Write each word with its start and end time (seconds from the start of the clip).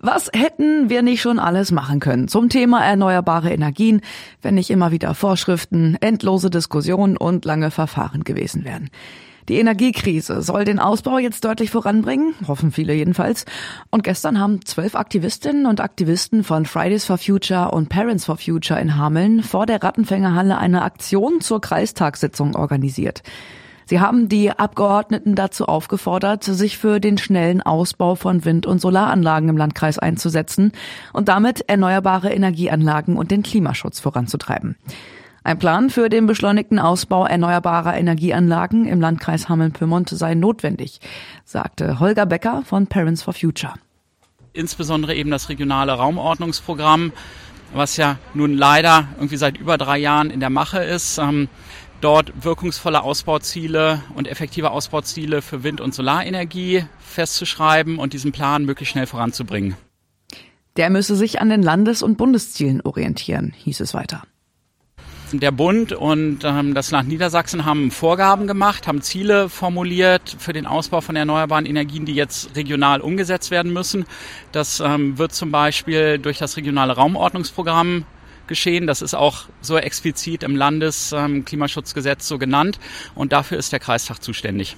Was 0.00 0.30
hätten 0.32 0.88
wir 0.90 1.02
nicht 1.02 1.20
schon 1.20 1.40
alles 1.40 1.72
machen 1.72 1.98
können 1.98 2.28
zum 2.28 2.48
Thema 2.48 2.84
erneuerbare 2.84 3.50
Energien, 3.52 4.00
wenn 4.42 4.54
nicht 4.54 4.70
immer 4.70 4.92
wieder 4.92 5.12
Vorschriften, 5.14 5.96
endlose 6.00 6.50
Diskussionen 6.50 7.16
und 7.16 7.44
lange 7.44 7.72
Verfahren 7.72 8.22
gewesen 8.22 8.64
wären? 8.64 8.90
Die 9.48 9.58
Energiekrise 9.58 10.42
soll 10.42 10.64
den 10.64 10.78
Ausbau 10.78 11.18
jetzt 11.18 11.44
deutlich 11.44 11.70
voranbringen, 11.70 12.34
hoffen 12.46 12.70
viele 12.70 12.92
jedenfalls. 12.92 13.44
Und 13.90 14.04
gestern 14.04 14.38
haben 14.38 14.64
zwölf 14.64 14.94
Aktivistinnen 14.94 15.66
und 15.66 15.80
Aktivisten 15.80 16.44
von 16.44 16.64
Fridays 16.64 17.06
for 17.06 17.18
Future 17.18 17.70
und 17.70 17.88
Parents 17.88 18.26
for 18.26 18.36
Future 18.36 18.78
in 18.78 18.96
Hameln 18.96 19.42
vor 19.42 19.66
der 19.66 19.82
Rattenfängerhalle 19.82 20.58
eine 20.58 20.82
Aktion 20.82 21.40
zur 21.40 21.60
Kreistagssitzung 21.60 22.54
organisiert. 22.54 23.22
Sie 23.88 24.00
haben 24.00 24.28
die 24.28 24.50
Abgeordneten 24.50 25.34
dazu 25.34 25.64
aufgefordert, 25.64 26.44
sich 26.44 26.76
für 26.76 27.00
den 27.00 27.16
schnellen 27.16 27.62
Ausbau 27.62 28.16
von 28.16 28.44
Wind- 28.44 28.66
und 28.66 28.82
Solaranlagen 28.82 29.48
im 29.48 29.56
Landkreis 29.56 29.98
einzusetzen 29.98 30.72
und 31.14 31.28
damit 31.28 31.66
erneuerbare 31.70 32.30
Energieanlagen 32.30 33.16
und 33.16 33.30
den 33.30 33.42
Klimaschutz 33.42 33.98
voranzutreiben. 33.98 34.76
Ein 35.42 35.58
Plan 35.58 35.88
für 35.88 36.10
den 36.10 36.26
beschleunigten 36.26 36.78
Ausbau 36.78 37.24
erneuerbarer 37.24 37.96
Energieanlagen 37.96 38.84
im 38.84 39.00
Landkreis 39.00 39.48
Hameln-Pyrmont 39.48 40.10
sei 40.10 40.34
notwendig, 40.34 41.00
sagte 41.46 41.98
Holger 41.98 42.26
Becker 42.26 42.64
von 42.66 42.88
Parents 42.88 43.22
for 43.22 43.32
Future. 43.32 43.72
Insbesondere 44.52 45.14
eben 45.14 45.30
das 45.30 45.48
regionale 45.48 45.92
Raumordnungsprogramm, 45.92 47.14
was 47.72 47.96
ja 47.96 48.18
nun 48.34 48.52
leider 48.52 49.08
irgendwie 49.16 49.38
seit 49.38 49.56
über 49.56 49.78
drei 49.78 49.96
Jahren 49.96 50.28
in 50.28 50.40
der 50.40 50.50
Mache 50.50 50.80
ist. 50.80 51.18
Dort 52.00 52.44
wirkungsvolle 52.44 53.02
Ausbauziele 53.02 54.02
und 54.14 54.28
effektive 54.28 54.70
Ausbauziele 54.70 55.42
für 55.42 55.64
Wind- 55.64 55.80
und 55.80 55.94
Solarenergie 55.94 56.84
festzuschreiben 57.00 57.98
und 57.98 58.12
diesen 58.12 58.30
Plan 58.30 58.64
möglichst 58.64 58.92
schnell 58.92 59.06
voranzubringen. 59.06 59.76
Der 60.76 60.90
müsse 60.90 61.16
sich 61.16 61.40
an 61.40 61.48
den 61.48 61.62
Landes- 61.62 62.04
und 62.04 62.16
Bundeszielen 62.16 62.80
orientieren, 62.82 63.52
hieß 63.56 63.80
es 63.80 63.94
weiter. 63.94 64.22
Der 65.32 65.50
Bund 65.50 65.92
und 65.92 66.44
ähm, 66.44 66.72
das 66.72 66.90
Land 66.90 67.08
Niedersachsen 67.08 67.66
haben 67.66 67.90
Vorgaben 67.90 68.46
gemacht, 68.46 68.86
haben 68.86 69.02
Ziele 69.02 69.50
formuliert 69.50 70.36
für 70.38 70.54
den 70.54 70.66
Ausbau 70.66 71.02
von 71.02 71.16
erneuerbaren 71.16 71.66
Energien, 71.66 72.06
die 72.06 72.14
jetzt 72.14 72.56
regional 72.56 73.02
umgesetzt 73.02 73.50
werden 73.50 73.72
müssen. 73.72 74.06
Das 74.52 74.80
ähm, 74.80 75.18
wird 75.18 75.34
zum 75.34 75.50
Beispiel 75.50 76.18
durch 76.18 76.38
das 76.38 76.56
regionale 76.56 76.94
Raumordnungsprogramm 76.94 78.06
geschehen. 78.48 78.86
Das 78.86 79.02
ist 79.02 79.14
auch 79.14 79.44
so 79.60 79.76
explizit 79.76 80.42
im 80.42 80.56
Landesklimaschutzgesetz 80.56 82.26
so 82.26 82.38
genannt 82.38 82.78
und 83.14 83.32
dafür 83.32 83.58
ist 83.58 83.72
der 83.72 83.80
Kreistag 83.80 84.22
zuständig. 84.22 84.76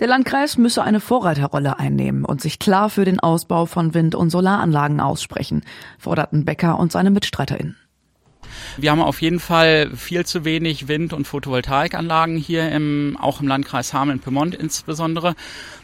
Der 0.00 0.08
Landkreis 0.08 0.58
müsse 0.58 0.82
eine 0.82 0.98
Vorreiterrolle 0.98 1.78
einnehmen 1.78 2.24
und 2.24 2.40
sich 2.40 2.58
klar 2.58 2.90
für 2.90 3.04
den 3.04 3.20
Ausbau 3.20 3.66
von 3.66 3.94
Wind- 3.94 4.16
und 4.16 4.30
Solaranlagen 4.30 5.00
aussprechen, 5.00 5.62
forderten 6.00 6.44
Becker 6.44 6.80
und 6.80 6.90
seine 6.90 7.10
MitstreiterInnen. 7.10 7.76
Wir 8.76 8.90
haben 8.90 9.00
auf 9.00 9.22
jeden 9.22 9.38
Fall 9.38 9.90
viel 9.94 10.26
zu 10.26 10.44
wenig 10.44 10.88
Wind- 10.88 11.12
und 11.12 11.26
Photovoltaikanlagen 11.26 12.36
hier 12.36 12.70
im, 12.72 13.16
auch 13.20 13.40
im 13.40 13.48
Landkreis 13.48 13.92
Hameln-Pyrmont 13.94 14.54
insbesondere. 14.54 15.34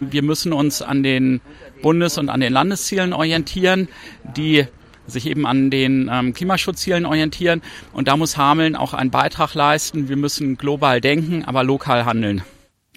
Wir 0.01 0.23
müssen 0.23 0.53
uns 0.53 0.83
an 0.83 1.03
den 1.03 1.41
Bundes- 1.83 2.19
und 2.19 2.29
an 2.29 2.41
den 2.41 2.53
Landeszielen 2.53 3.13
orientieren, 3.13 3.89
die 4.37 4.67
sich 5.07 5.27
eben 5.27 5.47
an 5.47 5.71
den 5.71 6.11
ähm, 6.13 6.33
Klimaschutzzielen 6.33 7.07
orientieren. 7.07 7.63
Und 7.93 8.09
da 8.09 8.17
muss 8.17 8.37
Hameln 8.37 8.77
auch 8.77 8.95
einen 8.95 9.11
Beitrag 9.11 9.55
leisten. 9.55 10.09
Wir 10.09 10.17
müssen 10.17 10.57
global 10.57 11.01
denken, 11.01 11.45
aber 11.45 11.65
lokal 11.65 12.05
handeln. 12.05 12.43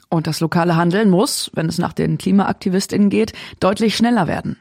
Und 0.09 0.27
das 0.27 0.39
lokale 0.41 0.75
Handeln 0.75 1.09
muss, 1.09 1.49
wenn 1.55 1.67
es 1.67 1.79
nach 1.79 1.93
den 1.93 2.19
KlimaaktivistInnen 2.19 3.09
geht, 3.09 3.33
deutlich 3.59 3.95
schneller 3.95 4.27
werden. 4.27 4.57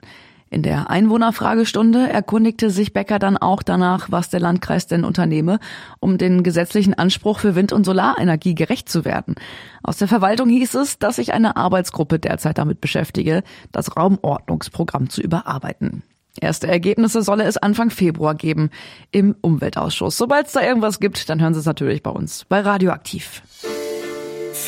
In 0.52 0.62
der 0.62 0.90
Einwohnerfragestunde 0.90 2.10
erkundigte 2.10 2.68
sich 2.68 2.92
Becker 2.92 3.18
dann 3.18 3.38
auch 3.38 3.62
danach, 3.62 4.10
was 4.10 4.28
der 4.28 4.40
Landkreis 4.40 4.86
denn 4.86 5.02
unternehme, 5.02 5.60
um 5.98 6.18
den 6.18 6.42
gesetzlichen 6.42 6.92
Anspruch 6.92 7.38
für 7.38 7.54
Wind- 7.54 7.72
und 7.72 7.84
Solarenergie 7.84 8.54
gerecht 8.54 8.90
zu 8.90 9.06
werden. 9.06 9.34
Aus 9.82 9.96
der 9.96 10.08
Verwaltung 10.08 10.50
hieß 10.50 10.74
es, 10.74 10.98
dass 10.98 11.16
sich 11.16 11.32
eine 11.32 11.56
Arbeitsgruppe 11.56 12.18
derzeit 12.18 12.58
damit 12.58 12.82
beschäftige, 12.82 13.44
das 13.72 13.96
Raumordnungsprogramm 13.96 15.08
zu 15.08 15.22
überarbeiten. 15.22 16.02
Erste 16.40 16.66
Ergebnisse 16.66 17.22
solle 17.22 17.44
es 17.44 17.56
Anfang 17.56 17.90
Februar 17.90 18.34
geben 18.34 18.70
im 19.10 19.34
Umweltausschuss. 19.40 20.16
Sobald 20.16 20.46
es 20.46 20.52
da 20.52 20.62
irgendwas 20.62 20.98
gibt, 20.98 21.28
dann 21.28 21.40
hören 21.40 21.54
Sie 21.54 21.60
es 21.60 21.66
natürlich 21.66 22.02
bei 22.02 22.10
uns 22.10 22.46
bei 22.46 22.60
Radioaktiv. 22.60 23.42